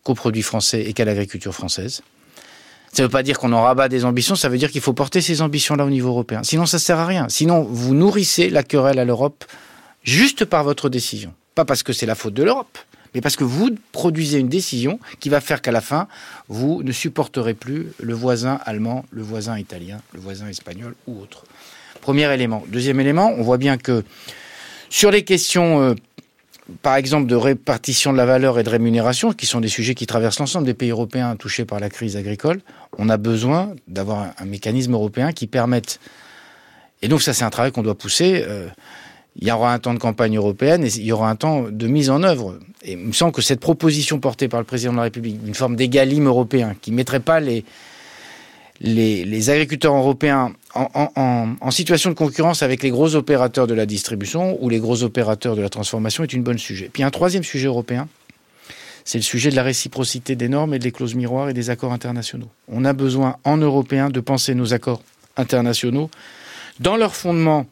[0.05, 2.03] qu'aux produits français et qu'à l'agriculture française.
[2.93, 4.93] Ça ne veut pas dire qu'on en rabat des ambitions, ça veut dire qu'il faut
[4.93, 6.43] porter ces ambitions-là au niveau européen.
[6.45, 7.29] Sinon, ça sert à rien.
[7.29, 9.45] Sinon, vous nourrissez la querelle à l'Europe
[10.05, 11.35] juste par votre décision.
[11.57, 12.79] Pas parce que c'est la faute de l'Europe
[13.15, 16.09] mais parce que vous produisez une décision qui va faire qu'à la fin,
[16.49, 21.45] vous ne supporterez plus le voisin allemand, le voisin italien, le voisin espagnol ou autre.
[22.01, 22.65] Premier élément.
[22.69, 24.05] Deuxième élément, on voit bien que
[24.89, 25.95] sur les questions, euh,
[26.83, 30.07] par exemple, de répartition de la valeur et de rémunération, qui sont des sujets qui
[30.07, 32.61] traversent l'ensemble des pays européens touchés par la crise agricole,
[32.99, 36.01] on a besoin d'avoir un, mécanisme européen qui permette,
[37.03, 38.69] et donc ça c'est un travail qu'on doit pousser, euh,
[39.41, 41.87] il y aura un temps de campagne européenne et il y aura un temps de
[41.87, 42.59] mise en œuvre.
[42.85, 45.55] Et il me semble que cette proposition portée par le président de la République, une
[45.55, 47.65] forme d'égalime européen, qui ne mettrait pas les,
[48.81, 53.75] les, les agriculteurs européens en, en, en, situation de concurrence avec les gros opérateurs de
[53.75, 56.91] la distribution ou les gros opérateurs de la transformation, est une bonne sujet.
[56.93, 58.09] Puis un troisième sujet européen,
[59.05, 61.93] c'est le sujet de la réciprocité des normes et des clauses miroirs et des accords
[61.93, 62.49] internationaux.
[62.69, 65.03] On a besoin, en européen, de penser nos accords
[65.39, 66.11] internationaux
[66.79, 67.67] dans leur fondement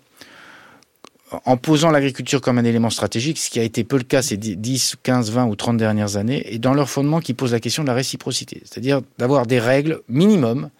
[1.45, 4.37] en posant l'agriculture comme un élément stratégique, ce qui a été peu le cas ces
[4.37, 7.83] 10, 15, 20 ou 30 dernières années, et dans leur fondement qui pose la question
[7.83, 10.71] de la réciprocité, c'est-à-dire d'avoir des règles minimum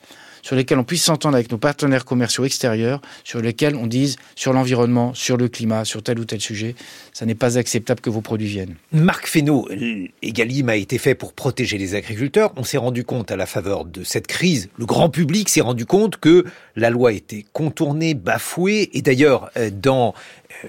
[0.43, 4.53] sur lesquelles on puisse s'entendre avec nos partenaires commerciaux extérieurs, sur lesquels on dise sur
[4.53, 6.75] l'environnement, sur le climat, sur tel ou tel sujet,
[7.13, 8.75] ça n'est pas acceptable que vos produits viennent.
[8.93, 9.69] Marc Fesneau,
[10.23, 12.53] Egalim a été fait pour protéger les agriculteurs.
[12.57, 15.87] On s'est rendu compte à la faveur de cette crise, le grand public s'est rendu
[15.87, 16.45] compte que
[16.77, 20.15] la loi était contournée, bafouée, et d'ailleurs, euh, dans
[20.65, 20.69] euh,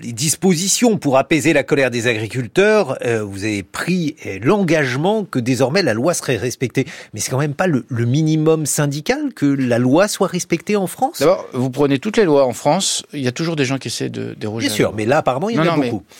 [0.00, 5.38] les dispositions pour apaiser la colère des agriculteurs, euh, vous avez pris euh, l'engagement que
[5.38, 6.86] désormais la loi serait respectée.
[7.12, 10.86] Mais c'est quand même pas le, le, minimum syndical que la loi soit respectée en
[10.86, 11.20] France?
[11.20, 13.88] D'abord, vous prenez toutes les lois en France, il y a toujours des gens qui
[13.88, 14.66] essaient de déroger.
[14.68, 16.04] Bien sûr, mais là apparemment il y en non, a non, beaucoup.
[16.08, 16.16] Mais...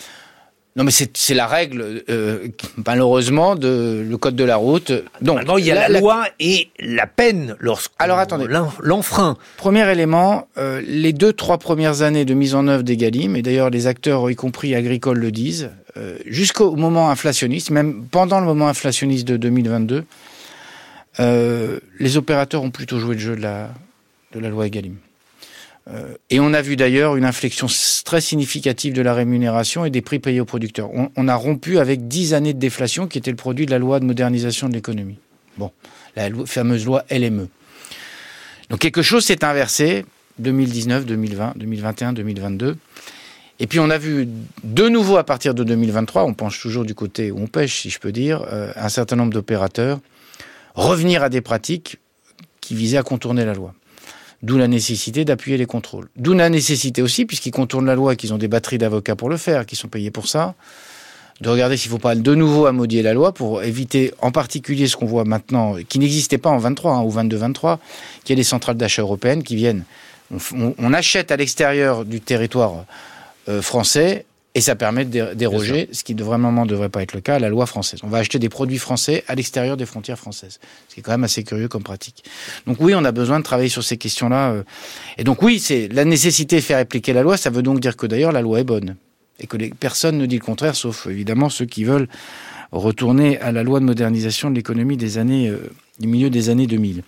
[0.75, 2.47] Non, mais c'est la règle, euh,
[2.83, 4.91] malheureusement, de le code de la route.
[5.21, 8.47] Donc, Maintenant, il y a la, la loi et la peine lorsqu'on Alors attendez,
[8.81, 9.37] l'enfreint.
[9.57, 13.43] Premier élément, euh, les deux trois premières années de mise en œuvre des Galim, et
[13.43, 18.47] d'ailleurs les acteurs, y compris agricoles, le disent, euh, jusqu'au moment inflationniste, même pendant le
[18.47, 20.05] moment inflationniste de 2022,
[21.19, 23.69] euh, les opérateurs ont plutôt joué le jeu de la
[24.33, 24.95] de la loi Egalim.
[25.89, 27.67] Euh, et on a vu d'ailleurs une inflexion
[28.05, 30.89] très significative de la rémunération et des prix payés aux producteurs.
[31.15, 33.99] On, a rompu avec dix années de déflation qui était le produit de la loi
[33.99, 35.17] de modernisation de l'économie.
[35.57, 35.71] Bon,
[36.15, 37.47] la fameuse loi LME.
[38.69, 40.05] Donc quelque chose s'est inversé
[40.39, 42.77] 2019, 2020, 2021, 2022.
[43.59, 44.27] Et puis on a vu
[44.63, 47.89] de nouveau à partir de 2023, on penche toujours du côté où on pêche, si
[47.89, 49.99] je peux dire, euh, un certain nombre d'opérateurs
[50.75, 51.97] revenir à des pratiques
[52.61, 53.73] qui visaient à contourner la loi.
[54.43, 56.09] D'où la nécessité d'appuyer les contrôles.
[56.17, 59.37] D'où la nécessité aussi, puisqu'ils contournent la loi, qu'ils ont des batteries d'avocats pour le
[59.37, 60.53] faire, qui sont payés pour ça,
[61.39, 64.87] de regarder s'il ne faut pas de nouveau amodier la loi pour éviter en particulier
[64.87, 67.77] ce qu'on voit maintenant, qui n'existait pas en 23 hein, ou 22-23,
[68.25, 69.85] qu'il y a des centrales d'achat européennes qui viennent.
[70.51, 72.85] On, achète à l'extérieur du territoire
[73.47, 74.25] euh, français
[74.55, 77.35] et ça permet de déroger, ce qui de vraiment ne devrait pas être le cas,
[77.35, 77.99] à la loi française.
[78.03, 80.59] On va acheter des produits français à l'extérieur des frontières françaises.
[80.89, 82.23] Ce qui est quand même assez curieux comme pratique.
[82.67, 84.51] Donc oui, on a besoin de travailler sur ces questions-là.
[84.51, 84.63] Euh.
[85.17, 87.35] Et donc oui, c'est la nécessité de faire appliquer la loi.
[87.35, 88.95] Ça veut donc dire que d'ailleurs la loi est bonne.
[89.39, 92.07] Et que les, personne ne dit le contraire, sauf évidemment ceux qui veulent
[92.71, 96.67] retourner à la loi de modernisation de l'économie des années, euh, du milieu des années
[96.67, 97.01] 2000.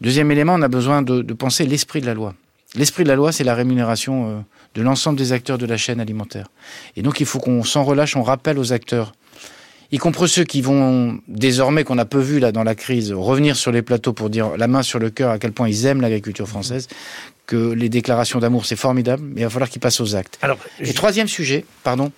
[0.00, 2.34] Deuxième élément, on a besoin de, de penser l'esprit de la loi.
[2.76, 4.40] L'esprit de la loi, c'est la rémunération euh,
[4.78, 6.46] de l'ensemble des acteurs de la chaîne alimentaire.
[6.94, 9.12] Et donc il faut qu'on s'en relâche, on rappelle aux acteurs,
[9.90, 13.56] y compris ceux qui vont désormais, qu'on a peu vu là dans la crise, revenir
[13.56, 16.00] sur les plateaux pour dire la main sur le cœur à quel point ils aiment
[16.00, 16.86] l'agriculture française,
[17.46, 20.38] que les déclarations d'amour c'est formidable, mais il va falloir qu'ils passent aux actes.
[20.42, 22.12] Alors, Et troisième sujet, pardon,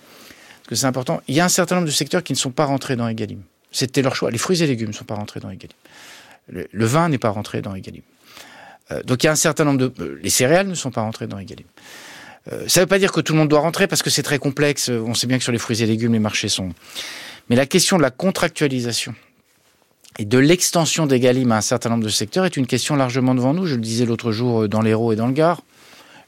[0.57, 2.51] parce que c'est important, il y a un certain nombre de secteurs qui ne sont
[2.51, 3.41] pas rentrés dans Egalim.
[3.71, 4.29] C'était leur choix.
[4.29, 5.75] Les fruits et légumes ne sont pas rentrés dans Egalim.
[6.47, 8.03] Le, vin n'est pas rentré dans Egalim.
[8.91, 9.93] Euh, donc il y a un certain nombre de...
[10.03, 11.65] Euh, les céréales ne sont pas rentrées dans Egalim.
[12.51, 14.23] Euh, ça ne veut pas dire que tout le monde doit rentrer parce que c'est
[14.23, 14.89] très complexe.
[14.89, 16.69] On sait bien que sur les fruits et légumes, les marchés sont.
[17.49, 19.13] Mais la question de la contractualisation
[20.19, 23.35] et de l'extension des Galim à un certain nombre de secteurs est une question largement
[23.35, 23.65] devant nous.
[23.65, 25.61] Je le disais l'autre jour euh, dans l'Hérault et dans le Gard.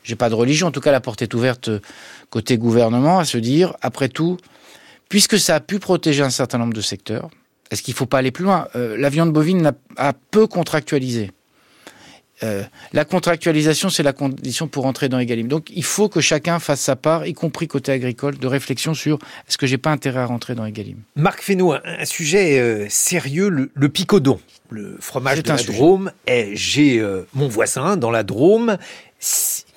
[0.04, 1.80] J'ai pas de religion, en tout cas la porte est ouverte euh,
[2.30, 4.38] côté gouvernement à se dire, après tout,
[5.08, 7.30] puisque ça a pu protéger un certain nombre de secteurs,
[7.72, 8.68] est-ce qu'il ne faut pas aller plus loin?
[8.76, 11.32] La viande bovine a peu contractualisé.
[12.44, 15.48] Euh, la contractualisation, c'est la condition pour entrer dans Egalim.
[15.48, 19.20] Donc, il faut que chacun fasse sa part, y compris côté agricole, de réflexion sur
[19.48, 20.98] est-ce que j'ai pas intérêt à rentrer dans Egalim.
[21.16, 26.12] Marc Fesneau, un, sujet euh, sérieux, le, picodon, le fromage de la Drôme.
[26.28, 28.78] J'ai euh, mon voisin dans la Drôme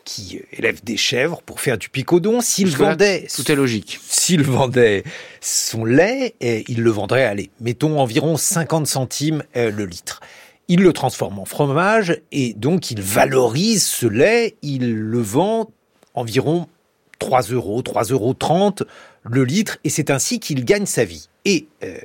[0.04, 2.40] qui élève des chèvres pour faire du picodon.
[2.40, 4.00] S'il vendait, tout est logique.
[4.08, 5.04] S'il vendait
[5.40, 10.20] son lait, il le vendrait, allez, mettons environ 50 centimes le litre
[10.68, 15.70] il le transforme en fromage et donc il valorise ce lait, il le vend
[16.14, 16.66] environ
[17.18, 18.82] 3 euros, 3 euros 30
[19.22, 21.28] le litre et c'est ainsi qu'il gagne sa vie.
[21.44, 21.96] Et euh,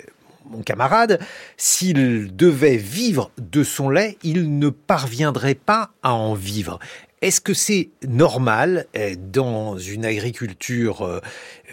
[0.45, 1.19] mon camarade,
[1.57, 6.79] s'il devait vivre de son lait, il ne parviendrait pas à en vivre.
[7.21, 11.19] Est-ce que c'est normal euh, dans une agriculture euh,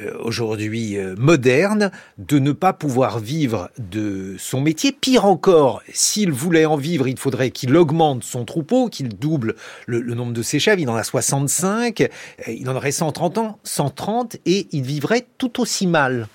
[0.02, 4.92] euh, aujourd'hui moderne de ne pas pouvoir vivre de son métier?
[4.92, 9.54] Pire encore, s'il voulait en vivre, il faudrait qu'il augmente son troupeau, qu'il double
[9.87, 10.80] le, nombre de ses chèvres.
[10.80, 12.06] Il en a 65,
[12.46, 16.28] il en aurait 130 ans, 130 et il vivrait tout aussi mal.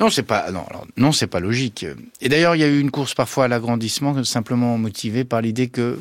[0.00, 0.64] Non, c'est pas non,
[0.96, 1.86] non, c'est pas logique.
[2.20, 5.68] Et d'ailleurs, il y a eu une course parfois à l'agrandissement simplement motivée par l'idée
[5.68, 5.98] que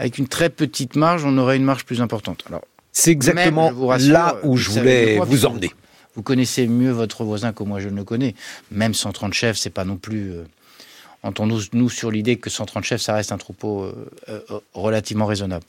[0.00, 2.42] avec une très petite marge, on aurait une marge plus importante.
[2.46, 5.70] Alors, c'est exactement là où je voulais vous emmener.
[6.14, 8.34] Vous connaissez mieux votre voisin que moi je ne le connais.
[8.70, 10.32] Même 130 chefs, c'est pas non plus.
[10.32, 10.44] Euh,
[11.22, 15.66] entendons nous sur l'idée que 130 chefs, ça reste un troupeau euh, euh, relativement raisonnable.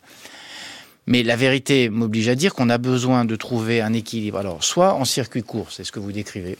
[1.07, 4.37] Mais la vérité m'oblige à dire qu'on a besoin de trouver un équilibre.
[4.37, 6.57] Alors, soit en circuit court, c'est ce que vous décrivez.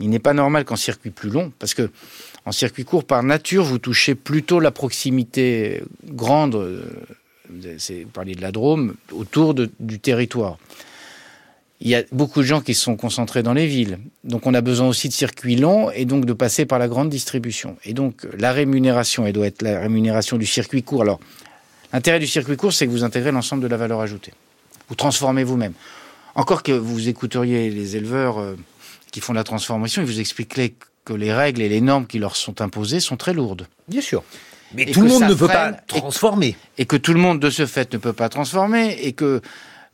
[0.00, 1.90] Il n'est pas normal qu'en circuit plus long, parce que
[2.44, 6.82] en circuit court, par nature, vous touchez plutôt la proximité grande, euh,
[7.48, 10.58] vous parlez de la Drôme, autour du territoire.
[11.80, 13.98] Il y a beaucoup de gens qui sont concentrés dans les villes.
[14.22, 17.10] Donc on a besoin aussi de circuits longs et donc de passer par la grande
[17.10, 17.76] distribution.
[17.84, 21.02] Et donc la rémunération, elle doit être la rémunération du circuit court.
[21.02, 21.18] Alors
[21.92, 24.32] l'intérêt du circuit court, c'est que vous intégrez l'ensemble de la valeur ajoutée.
[24.88, 25.72] Vous transformez vous-même.
[26.36, 28.56] Encore que vous écouteriez les éleveurs euh,
[29.12, 32.34] qui font la transformation, ils vous expliqueraient que les règles et les normes qui leur
[32.34, 33.68] sont imposées sont très lourdes.
[33.86, 34.24] Bien sûr.
[34.74, 36.56] Mais tout le monde ne peut pas transformer.
[36.78, 38.96] Et, que tout le monde, de ce fait, ne peut pas transformer.
[39.02, 39.42] Et que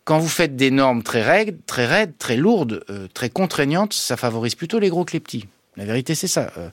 [0.05, 4.17] quand vous faites des normes très raides, très raides, très lourdes, euh, très contraignantes, ça
[4.17, 5.47] favorise plutôt les gros que les petits.
[5.77, 6.53] La vérité, c'est ça.
[6.57, 6.69] Euh,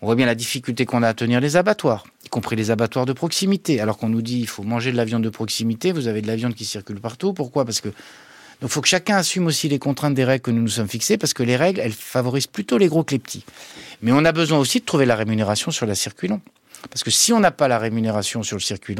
[0.00, 3.06] on voit bien la difficulté qu'on a à tenir les abattoirs, y compris les abattoirs
[3.06, 3.80] de proximité.
[3.80, 6.26] Alors qu'on nous dit il faut manger de la viande de proximité, vous avez de
[6.26, 7.32] la viande qui circule partout.
[7.32, 7.64] Pourquoi?
[7.64, 7.90] Parce que
[8.62, 10.88] donc il faut que chacun assume aussi les contraintes des règles que nous nous sommes
[10.88, 13.44] fixées, parce que les règles, elles favorisent plutôt les gros que les petits.
[14.02, 16.28] Mais on a besoin aussi de trouver la rémunération sur la circuit.
[16.88, 18.94] Parce que si on n'a pas la rémunération sur le circuit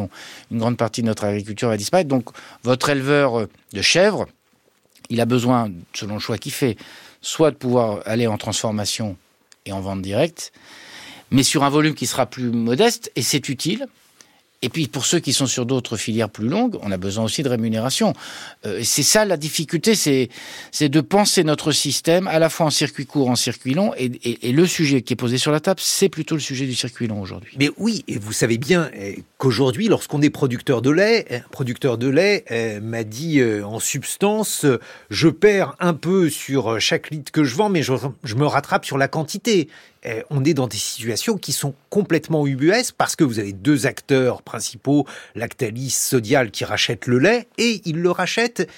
[0.51, 2.09] une grande partie de notre agriculture va disparaître.
[2.09, 2.31] Donc
[2.65, 4.27] votre éleveur de chèvres,
[5.11, 6.77] il a besoin, selon le choix qu'il fait,
[7.21, 9.17] soit de pouvoir aller en transformation
[9.65, 10.53] et en vente directe,
[11.31, 13.87] mais sur un volume qui sera plus modeste, et c'est utile.
[14.63, 17.43] Et puis pour ceux qui sont sur d'autres filières plus longues, on a besoin aussi
[17.43, 18.13] de rémunération.
[18.65, 23.07] Euh, c'est ça la difficulté, c'est de penser notre système à la fois en circuit
[23.07, 26.35] court, en circuit long, et, le sujet qui est posé sur la table, c'est plutôt
[26.35, 27.55] le sujet du circuit long aujourd'hui.
[27.59, 31.99] Mais oui, et vous savez bien euh, qu'aujourd'hui, lorsqu'on est producteur de lait, un producteur
[31.99, 34.79] de lait euh, m'a dit euh, en substance, euh,
[35.11, 38.99] je perds un peu sur chaque litre que je vends, mais je me rattrape sur
[38.99, 39.69] la quantité.
[40.07, 43.87] Euh, on est dans des situations qui sont complètement ubuesques parce que vous avez deux
[43.87, 48.69] acteurs principaux, Lactalis, Sodial, qui rachètent le lait et ils le rachètent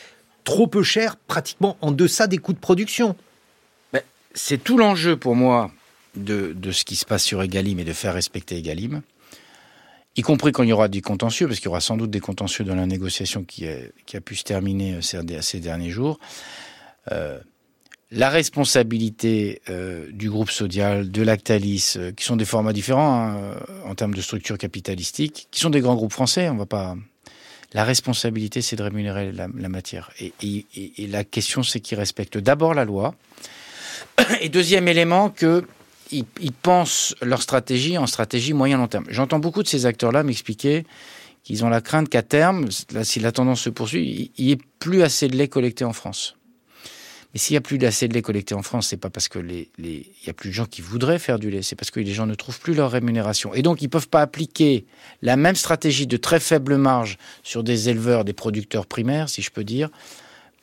[0.45, 3.17] trop peu cher, pratiquement en deçà des coûts de production.
[4.35, 5.71] C'est tout l'enjeu pour moi
[6.17, 9.01] de, ce qui se passe sur Egalim et de faire respecter Egalim,
[10.17, 12.21] y compris quand il y aura du contentieux, parce qu'il y aura sans doute des
[12.21, 15.91] contentieux dans la négociation qui a, qui a pu se terminer euh, ces, ces derniers
[15.91, 16.19] jours.
[17.13, 17.39] Euh,
[18.15, 23.37] la responsabilité euh, du groupe Sodial, de Lactalis, euh, qui sont des formats différents hein,
[23.37, 23.55] euh,
[23.87, 26.97] en termes de structure capitalistique, qui sont des grands groupes français, on va pas.
[27.73, 30.13] La responsabilité, c'est de rémunérer la, matière.
[30.21, 30.65] Et,
[31.09, 33.17] la question, c'est qu'ils respectent d'abord la loi.
[34.41, 35.65] Et deuxième élément, que
[36.13, 39.07] ils, ils, pensent leur stratégie en stratégie moyen-long terme.
[39.09, 40.85] J'entends beaucoup de ces acteurs-là m'expliquer
[41.43, 45.03] qu'ils ont la crainte qu'à terme, si la tendance se poursuit, il n'y ait plus
[45.03, 46.37] assez de lait collecté en France.
[47.35, 49.41] Mais s'il n'y a plus assez de lait collecté en France, c'est pas parce que
[49.41, 51.99] les, il y a plus de gens qui voudraient faire du lait, c'est parce que
[51.99, 53.53] les gens ne trouvent plus leur rémunération.
[53.55, 54.87] Et donc, ils peuvent pas appliquer
[55.21, 59.51] la même stratégie de très faible marge sur des éleveurs, des producteurs primaires, si je
[59.51, 59.91] peux dire,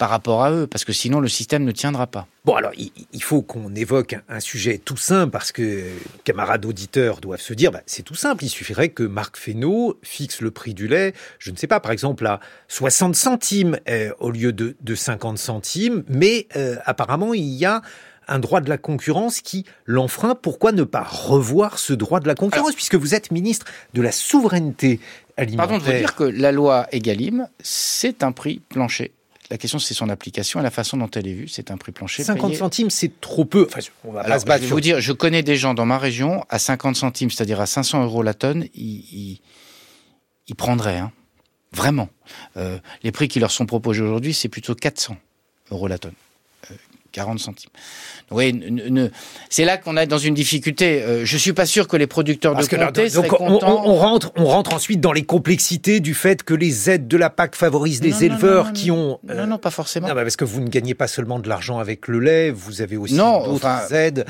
[0.02, 2.26] par rapport à eux, parce que sinon le système ne tiendra pas.
[2.44, 5.84] Bon, alors il faut qu'on évoque un sujet tout simple, parce que
[6.24, 10.42] camarades auditeurs doivent se dire, bah, c'est tout simple, il suffirait que Marc Fesneau fixe
[10.42, 14.32] le prix du lait, je ne sais pas, par exemple à 60 centimes euh, au
[14.32, 17.84] lieu de, de 50 centimes, mais euh, apparemment il y a
[18.28, 20.34] un droit de la concurrence qui l'enfreint.
[20.34, 24.02] Pourquoi ne pas revoir ce droit de la concurrence, alors, puisque vous êtes ministre de
[24.02, 25.00] la souveraineté
[25.38, 29.12] alimentaire Pardon de vous dire que la loi Egalim, c'est un prix plancher
[29.52, 31.48] la question, c'est son application et la façon dont elle est vue.
[31.50, 32.24] C'est un prix plancher.
[32.24, 32.58] 50 payé.
[32.58, 33.68] centimes, c'est trop peu.
[33.68, 36.46] Enfin, on va Alors, je vais vous dire, je connais des gens dans ma région,
[36.50, 39.42] à 50 centimes, c'est-à-dire à 500 euros la tonne, ils, ils,
[40.48, 40.98] ils prendraient.
[40.98, 41.12] Hein.
[41.74, 42.08] Vraiment.
[42.56, 45.18] Euh, les prix qui leur sont proposés aujourd'hui, c'est plutôt 400
[45.72, 46.14] euros la tonne.
[47.12, 47.70] 40 centimes.
[48.32, 48.60] Oui,
[49.50, 51.02] c'est là qu'on est dans une difficulté.
[51.04, 53.96] Euh, je suis pas sûr que les producteurs Parce de comté là, donc, on, on,
[53.96, 57.56] rentre, on rentre ensuite dans les complexités du fait que les aides de la PAC
[57.56, 59.20] favorisent les non, éleveurs non, non, qui ont.
[59.30, 59.36] Euh...
[59.36, 60.08] Non, non, pas forcément.
[60.08, 62.98] Non, parce que vous ne gagnez pas seulement de l'argent avec le lait, vous avez
[62.98, 64.26] aussi d'autres enfin, aides.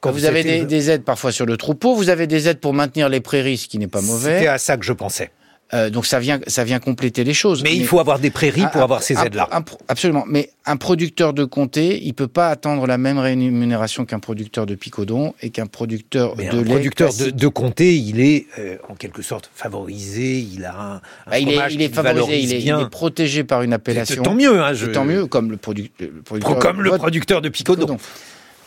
[0.00, 2.60] Quand vous, vous avez des, des, aides parfois sur le troupeau, vous avez des aides
[2.60, 4.38] pour maintenir les prairies, ce qui n'est pas mauvais.
[4.38, 5.32] C'était à ça que je pensais.
[5.74, 7.62] Euh, donc ça vient, ça vient compléter les choses.
[7.62, 9.48] Mais, mais il faut avoir des prairies pour un, avoir ces aides-là.
[9.88, 10.24] Absolument.
[10.26, 14.74] Mais un producteur de comté, il peut pas attendre la même rémunération qu'un producteur de
[14.74, 16.70] picodon et qu'un producteur mais de un lait.
[16.70, 20.38] producteur de, de, comté, il est euh, en quelque sorte favorisé.
[20.38, 21.00] Il a un, un
[21.30, 24.22] bah, il, est, il est favorisé, il est, il est, protégé par une appellation.
[24.22, 24.60] Tant mieux.
[24.60, 24.86] Hein, je...
[24.86, 26.58] Tant mieux, comme le, produ le producteur.
[26.58, 27.82] Comme le producteur de picodon.
[27.82, 27.98] picodon.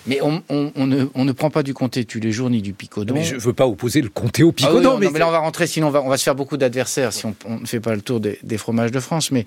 [0.08, 2.62] Mais on, on, on, ne, on, ne, prend pas du comté tous les jours ni
[2.62, 3.14] du picodon.
[3.14, 4.74] Mais je ne veux pas opposer le comté au picodon.
[4.74, 6.58] Ah oui, mais, non, mais là on va rentrer, sinon on va, se faire beaucoup
[6.58, 9.32] d'adversaires si on ne fait pas le tour des, des, fromages de France.
[9.32, 9.46] Mais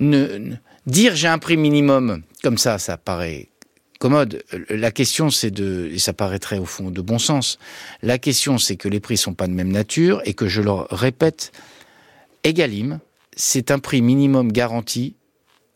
[0.00, 3.48] ne, ne, dire j'ai un prix minimum comme ça, ça paraît
[4.00, 4.42] commode.
[4.68, 7.60] La question c'est de, et ça paraîtrait au fond de bon sens,
[8.02, 10.88] la question c'est que les prix sont pas de même nature et que je leur
[10.90, 11.52] répète,
[12.42, 12.98] Egalim,
[13.36, 15.14] c'est un prix minimum garanti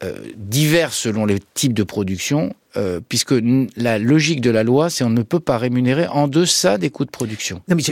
[0.04, 3.34] euh, divers selon les types de production, euh, puisque
[3.76, 7.06] la logique de la loi, c'est on ne peut pas rémunérer en deçà des coûts
[7.06, 7.62] de production.
[7.68, 7.82] Non, mais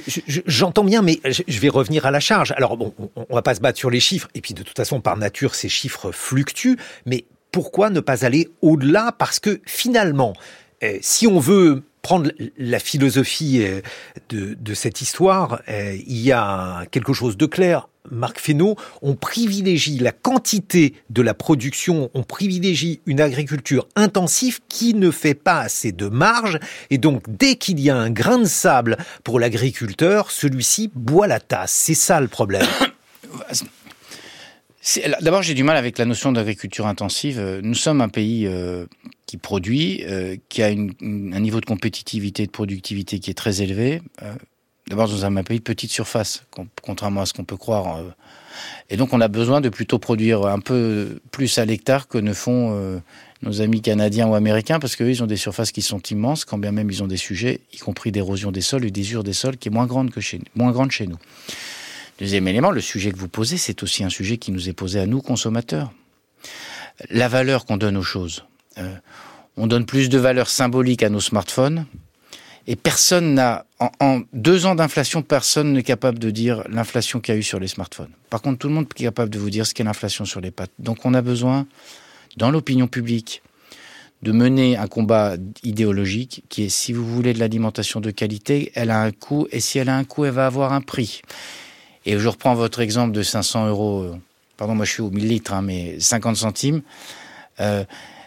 [0.46, 2.52] j'entends bien, mais je vais revenir à la charge.
[2.58, 5.00] Alors bon, on va pas se battre sur les chiffres, et puis de toute façon,
[5.00, 9.14] par nature, ces chiffres fluctuent, mais pourquoi ne pas aller au-delà?
[9.16, 10.34] Parce que finalement,
[11.00, 13.80] si on veut prendre la philosophie euh,
[14.28, 17.88] de, de cette histoire, euh, il y a quelque chose de clair.
[18.10, 24.92] Marc Fesneau, on privilégie la quantité de la production, on privilégie une agriculture intensive qui
[24.92, 26.58] ne fait pas assez de marge,
[26.90, 31.40] et donc dès qu'il y a un grain de sable pour l'agriculteur, celui-ci boit la
[31.40, 31.72] tasse.
[31.72, 32.66] C'est ça le problème.
[35.20, 37.40] D'abord, j'ai du mal avec la notion d'agriculture intensive.
[37.62, 38.86] Nous sommes un pays euh,
[39.26, 44.02] qui produit, euh, qui a un niveau de compétitivité de productivité qui est très élevé.
[44.22, 44.34] Euh,
[44.88, 46.44] D'abord, nous sommes un pays de petite surface,
[46.82, 47.96] contrairement à ce qu'on peut croire.
[47.96, 48.10] Euh.
[48.90, 52.34] Et donc, on a besoin de plutôt produire un peu plus à l'hectare que ne
[52.34, 52.98] font euh,
[53.40, 56.58] nos amis canadiens ou américains, parce qu'eux, ils ont des surfaces qui sont immenses, quand
[56.58, 59.56] bien même ils ont des sujets, y compris d'érosion des sols et d'usure des sols,
[59.56, 61.18] qui est moins grande que chez, moins grande chez nous.
[62.18, 65.00] Deuxième élément, le sujet que vous posez, c'est aussi un sujet qui nous est posé
[65.00, 65.92] à nous, consommateurs.
[67.10, 68.44] La valeur qu'on donne aux choses.
[68.78, 68.94] Euh,
[69.56, 71.86] on donne plus de valeur symbolique à nos smartphones
[72.66, 73.66] Et personne n'a,
[74.00, 77.58] en, deux ans d'inflation, personne n'est capable de dire l'inflation qu'il y a eu sur
[77.58, 78.10] les smartphones.
[78.30, 80.50] Par contre, tout le monde est capable de vous dire ce qu'est l'inflation sur les
[80.50, 80.72] pâtes.
[80.78, 81.66] Donc on a besoin,
[82.36, 83.42] dans l'opinion publique,
[84.22, 88.90] de mener un combat idéologique qui est, si vous voulez de l'alimentation de qualité, elle
[88.90, 91.20] a un coût, et si elle a un coût, elle va avoir un prix.
[92.06, 94.16] Et je reprends votre exemple de 500 euros, euh,
[94.56, 96.82] pardon, moi je suis au 1000 litres, hein, mais 50 centimes.
[97.60, 97.84] Euh,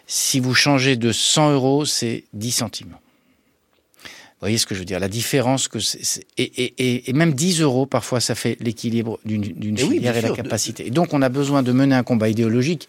[0.08, 2.96] si vous changez de 100 euros, c'est 10 centimes.
[4.38, 5.00] Vous voyez ce que je veux dire?
[5.00, 10.22] La différence que c'est, et, même 10 euros parfois ça fait l'équilibre d'une filière et
[10.22, 10.86] la capacité.
[10.86, 12.88] Et donc on a besoin de mener un combat idéologique.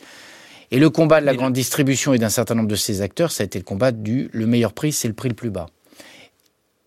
[0.71, 3.43] Et le combat de la grande distribution et d'un certain nombre de ses acteurs, ça
[3.43, 5.69] a été le combat du le meilleur prix, c'est le prix le plus bas.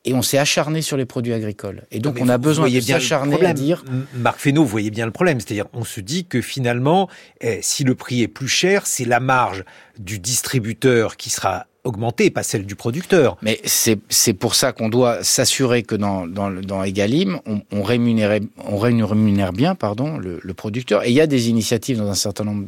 [0.04, 1.84] Et on s'est acharné sur les produits agricoles.
[1.92, 3.84] Et donc on a besoin de s'acharner à dire.
[4.16, 5.40] Marc Fesneau, vous voyez bien le problème.
[5.40, 7.08] C'est-à-dire, on se dit que finalement,
[7.40, 9.64] eh, si le prix est plus cher, c'est la marge
[10.00, 13.38] du distributeur qui sera augmentée, pas celle du producteur.
[13.42, 18.40] Mais c'est pour ça qu'on doit s'assurer que dans, dans, dans Egalim, on, on, rémunère,
[18.58, 21.04] on rémunère bien pardon, le, le, producteur.
[21.04, 22.66] Et il y a des initiatives dans un certain nombre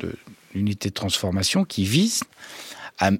[0.54, 2.24] d'unités de, de transformation qui visent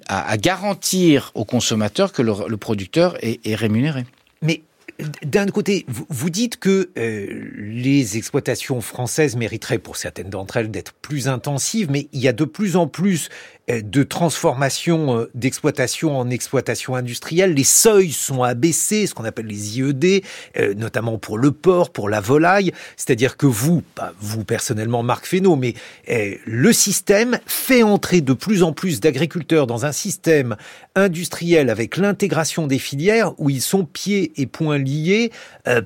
[0.08, 4.06] à, garantir aux consommateurs que le, le producteur est, rémunéré.
[5.24, 10.94] D'un côté, vous dites que euh, les exploitations françaises mériteraient pour certaines d'entre elles d'être
[10.94, 13.30] plus intensives, mais il y a de plus en plus
[13.72, 17.54] euh, de transformation euh, d'exploitation en exploitation industrielle.
[17.54, 20.24] Les seuils sont abaissés, ce qu'on appelle les IED,
[20.78, 22.72] notamment pour le porc, pour la volaille.
[22.96, 25.74] C'est-à-dire que vous, pas vous personnellement, Marc Fesneau, mais
[26.08, 30.56] le système fait entrer de plus en plus d'agriculteurs dans un système
[30.96, 35.32] industriel avec l'intégration des filières où ils sont pieds et poings liés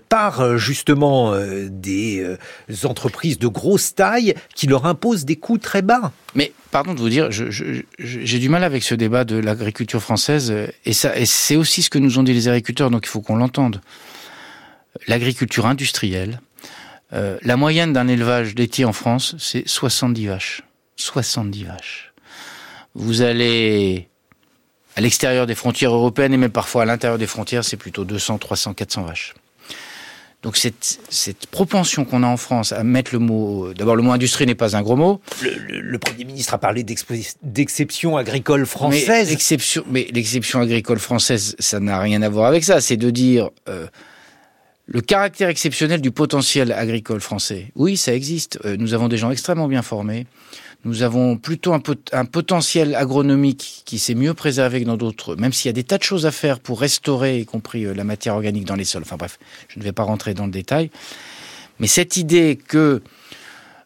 [0.09, 1.33] par justement
[1.69, 2.37] des
[2.83, 6.11] entreprises de grosse taille qui leur imposent des coûts très bas.
[6.35, 10.53] Mais pardon de vous dire, j'ai du mal avec ce débat de l'agriculture française,
[10.85, 13.81] et, c'est aussi ce que nous ont dit les agriculteurs, donc il faut qu'on l'entende.
[15.07, 16.41] L'agriculture industrielle,
[17.13, 20.63] euh, la moyenne d'un élevage laitier en France, c'est 70 vaches.
[20.97, 22.13] 70 vaches.
[22.95, 24.09] Vous allez
[24.97, 28.39] à l'extérieur des frontières européennes et même parfois à l'intérieur des frontières, c'est plutôt 200,
[28.39, 29.35] 300, 400 vaches.
[30.41, 33.73] Donc cette, cette propension qu'on a en France à mettre le mot...
[33.75, 35.21] D'abord, le mot industrie n'est pas un gros mot.
[35.43, 39.29] Le, le, Premier ministre a parlé d'exception agricole française.
[39.87, 42.81] Mais l'exception agricole française, ça n'a rien à voir avec ça.
[42.81, 43.51] C'est de dire...
[43.69, 43.85] Euh,
[44.89, 47.71] le caractère exceptionnel du potentiel agricole français.
[47.75, 48.57] Oui, ça existe.
[48.63, 50.25] Euh, nous avons des gens extrêmement bien formés.
[50.85, 55.67] Nous avons plutôt un, potentiel agronomique qui s'est mieux préservé que dans d'autres, même s'il
[55.67, 58.35] y a des tas de choses à faire pour restaurer, y compris euh, la matière
[58.35, 59.01] organique dans les sols.
[59.01, 60.89] Enfin bref, je ne vais pas rentrer dans le détail.
[61.79, 63.01] Mais cette idée que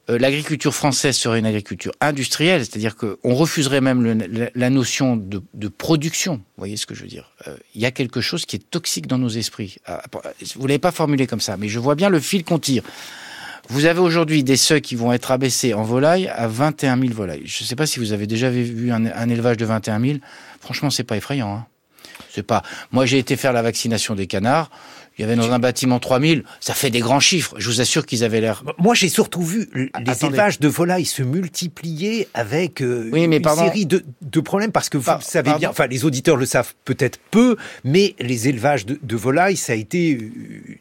[0.10, 6.36] euh, l'agriculture française serait une agriculture industrielle, c'est-à-dire qu'on refuserait même la, notion de, production.
[6.36, 8.70] Vous voyez ce que je veux dire euh, Il y a quelque chose qui est
[8.70, 9.78] toxique dans nos esprits.
[9.86, 10.02] Ah,
[10.56, 12.84] vous l'avez pas formulé comme ça, mais je vois bien le fil qu'on tire.
[13.70, 17.44] Vous avez aujourd'hui des seuils qui vont être abaissés en volaille à 21 000 volailles.
[17.46, 20.18] Je ne sais pas si vous avez déjà vu un, élevage de 21 000.
[20.60, 21.56] Franchement, c'est pas effrayant.
[21.56, 21.66] Hein.
[22.30, 22.64] C'est pas.
[22.92, 24.70] Moi, j'ai été faire la vaccination des canards.
[25.18, 27.54] Il y avait dans un bâtiment 3000, ça fait des grands chiffres.
[27.58, 28.64] Je vous assure qu'ils avaient l'air.
[28.78, 33.56] Moi, j'ai surtout vu les élevages de volailles se multiplier avec euh, oui, mais une
[33.56, 37.20] série de, de, problèmes parce que vous savez bien, enfin, les auditeurs le savent peut-être
[37.30, 40.32] peu, mais les élevages de, de, volailles, ça a été euh,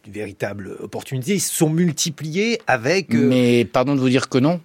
[0.07, 1.35] une véritable opportunité.
[1.35, 3.13] Ils se sont multipliés avec.
[3.15, 3.29] Euh...
[3.29, 4.61] Mais pardon de vous dire que non.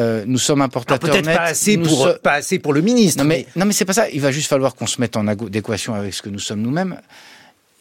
[0.00, 2.14] Euh, nous sommes importateurs peut-être pas assez pour so...
[2.20, 3.22] pas assez pour le ministre.
[3.22, 3.60] Non mais, mais...
[3.60, 4.10] non mais c'est pas ça.
[4.10, 7.00] Il va juste falloir qu'on se mette en adéquation avec ce que nous sommes nous-mêmes.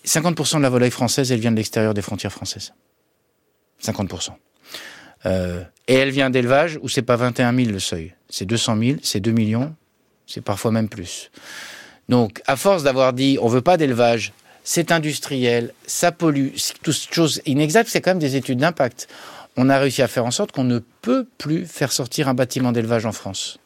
[0.06, 2.74] 50% de la volaille française, elle vient de l'extérieur des frontières françaises.
[3.84, 4.30] 50%.
[5.26, 8.98] Euh, et elle vient d'élevage où c'est pas 21 000 le seuil, c'est 200 000,
[9.04, 9.74] c'est 2 millions,
[10.28, 11.32] c'est parfois même plus.
[12.10, 16.50] Donc, à force d'avoir dit on veut pas d'élevage, c'est industriel, ça pollue,
[16.82, 19.08] toutes choses inexactes, c'est quand même des études d'impact.
[19.56, 22.72] On a réussi à faire en sorte qu'on ne peut plus faire sortir un bâtiment
[22.72, 23.60] d'élevage en France.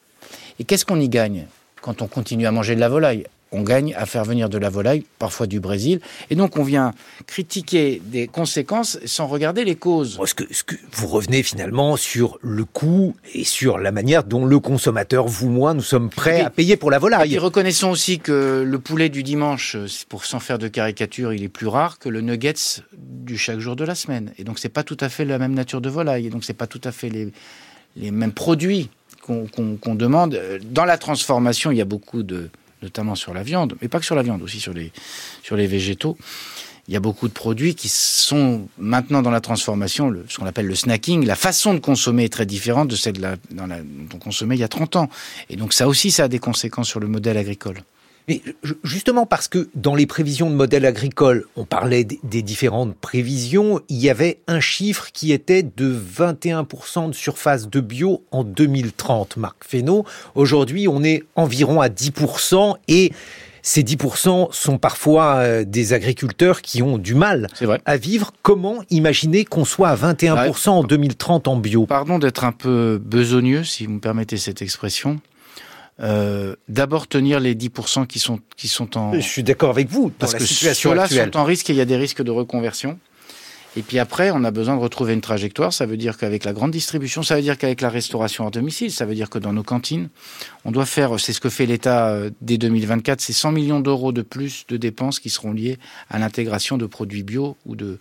[0.59, 1.47] Et qu'est-ce qu'on y gagne
[1.81, 3.25] quand on continue à manger de la volaille?
[3.51, 5.99] On gagne à faire venir de la volaille, parfois du Brésil.
[6.29, 6.93] Et donc, on vient
[7.27, 10.19] critiquer des conséquences sans regarder les causes.
[10.21, 14.59] Est-ce que, que, vous revenez finalement sur le coût et sur la manière dont le
[14.59, 18.63] consommateur, vous, moi, nous sommes prêts à payer pour la volaille Et reconnaissons aussi que
[18.65, 19.77] le poulet du dimanche,
[20.09, 23.75] pour s'en faire de caricature, il est plus rare que le nuggets du chaque jour
[23.75, 24.33] de la semaine.
[24.37, 26.27] Et donc, c'est pas tout à fait la même nature de volaille.
[26.27, 27.31] Et donc, c'est pas tout à fait les,
[27.95, 28.89] les mêmes produits
[29.21, 30.39] qu'on qu qu demande.
[30.63, 32.49] Dans la transformation, il y a beaucoup de
[32.81, 34.91] notamment sur la viande, mais pas que sur la viande, aussi sur les,
[35.43, 36.17] sur les végétaux.
[36.87, 40.67] Il y a beaucoup de produits qui sont maintenant dans la transformation, ce qu'on appelle
[40.67, 41.25] le snacking.
[41.25, 43.19] La façon de consommer est très différente de celle
[43.51, 43.67] dont
[44.13, 45.09] on consommait il y a 30 ans.
[45.49, 47.83] Et donc ça aussi, ça a des conséquences sur le modèle agricole.
[48.27, 48.41] Mais
[48.83, 53.97] justement parce que dans les prévisions de modèle agricole, on parlait des différentes prévisions, il
[53.97, 59.63] y avait un chiffre qui était de 21% de surface de bio en 2030, Marc
[59.65, 60.05] Fesneau.
[60.35, 63.13] Aujourd'hui, on est environ à 10% et
[63.61, 67.47] ces 10% sont parfois euh, des agriculteurs qui ont du mal
[67.85, 68.31] à vivre.
[68.41, 71.85] Comment imaginer qu'on soit à 21% en 2030 en bio?
[71.85, 75.19] Pardon d'être un peu besogneux, si vous me permettez cette expression.
[75.99, 79.13] Euh, d'abord tenir les 10% qui sont, qui sont en...
[79.13, 81.85] Je suis d'accord avec vous, parce que ceux-là sont en risque et il y a
[81.85, 82.99] des risques de reconversion.
[83.75, 85.71] Et puis après, on a besoin de retrouver une trajectoire.
[85.71, 88.91] Ça veut dire qu'avec la grande distribution, ça veut dire qu'avec la restauration à domicile,
[88.91, 90.09] ça veut dire que dans nos cantines,
[90.65, 94.11] on doit faire, c'est ce que fait l'État euh, dès 2024, c'est 100 millions d'euros
[94.11, 95.77] de plus de dépenses qui seront liées
[96.09, 97.99] à l'intégration de produits bio ou de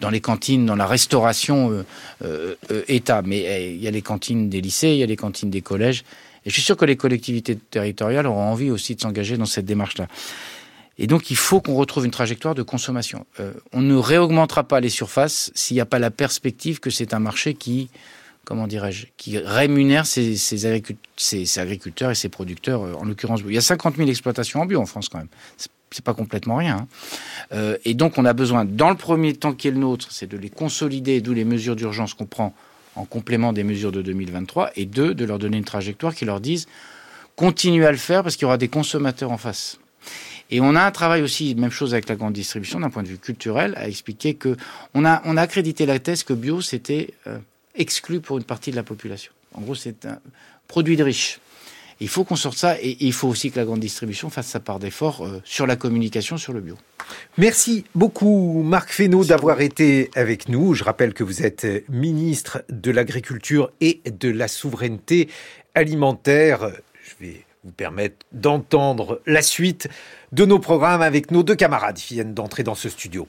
[0.00, 1.82] dans les cantines, dans la restauration euh,
[2.24, 3.22] euh, euh État.
[3.22, 5.60] Mais eh, il y a les cantines des lycées, il y a les cantines des
[5.60, 6.04] collèges.
[6.48, 9.66] Et je suis sûr que les collectivités territoriales auront envie aussi de s'engager dans cette
[9.66, 10.08] démarche-là.
[10.96, 13.26] Et donc, il faut qu'on retrouve une trajectoire de consommation.
[13.38, 17.12] Euh, on ne réaugmentera pas les surfaces s'il n'y a pas la perspective que c'est
[17.12, 17.90] un marché qui,
[18.46, 20.38] comment dirais-je, qui rémunère ses,
[21.58, 23.42] agriculteurs et ses producteurs, euh, en l'occurrence.
[23.46, 25.28] Il y a 50 000 exploitations en bio en France quand même.
[25.90, 26.78] C'est pas complètement rien.
[26.78, 26.88] Hein.
[27.52, 30.26] Euh, et donc, on a besoin, dans le premier temps qui est le nôtre, c'est
[30.26, 32.54] de les consolider, d'où les mesures d'urgence qu'on prend
[32.96, 36.40] en complément des mesures de 2023, et deux, de leur donner une trajectoire qui leur
[36.40, 36.66] dise
[37.38, 39.78] continuez à le faire parce qu'il y aura des consommateurs en face.
[40.50, 43.08] Et on a un travail aussi, même chose avec la grande distribution, d'un point de
[43.08, 44.56] vue culturel, à expliquer que
[44.94, 47.38] on a, on a accrédité la thèse que bio, c'était euh,
[47.76, 49.32] exclu pour une partie de la population.
[49.54, 50.18] En gros, c'est un
[50.66, 51.38] produit de riche.
[52.00, 54.60] Il faut qu'on sorte ça et il faut aussi que la grande distribution fasse sa
[54.60, 56.76] part d'effort euh, sur la communication sur le bio.
[57.38, 60.74] Merci beaucoup Marc Fesneau d'avoir été avec nous.
[60.74, 65.28] Je rappelle que vous êtes ministre de l'Agriculture et de la Souveraineté
[65.74, 66.70] alimentaire.
[67.02, 69.88] Je vais vous permettre d'entendre la suite
[70.32, 73.26] de nos programmes avec nos deux camarades qui viennent d'entrer dans ce studio.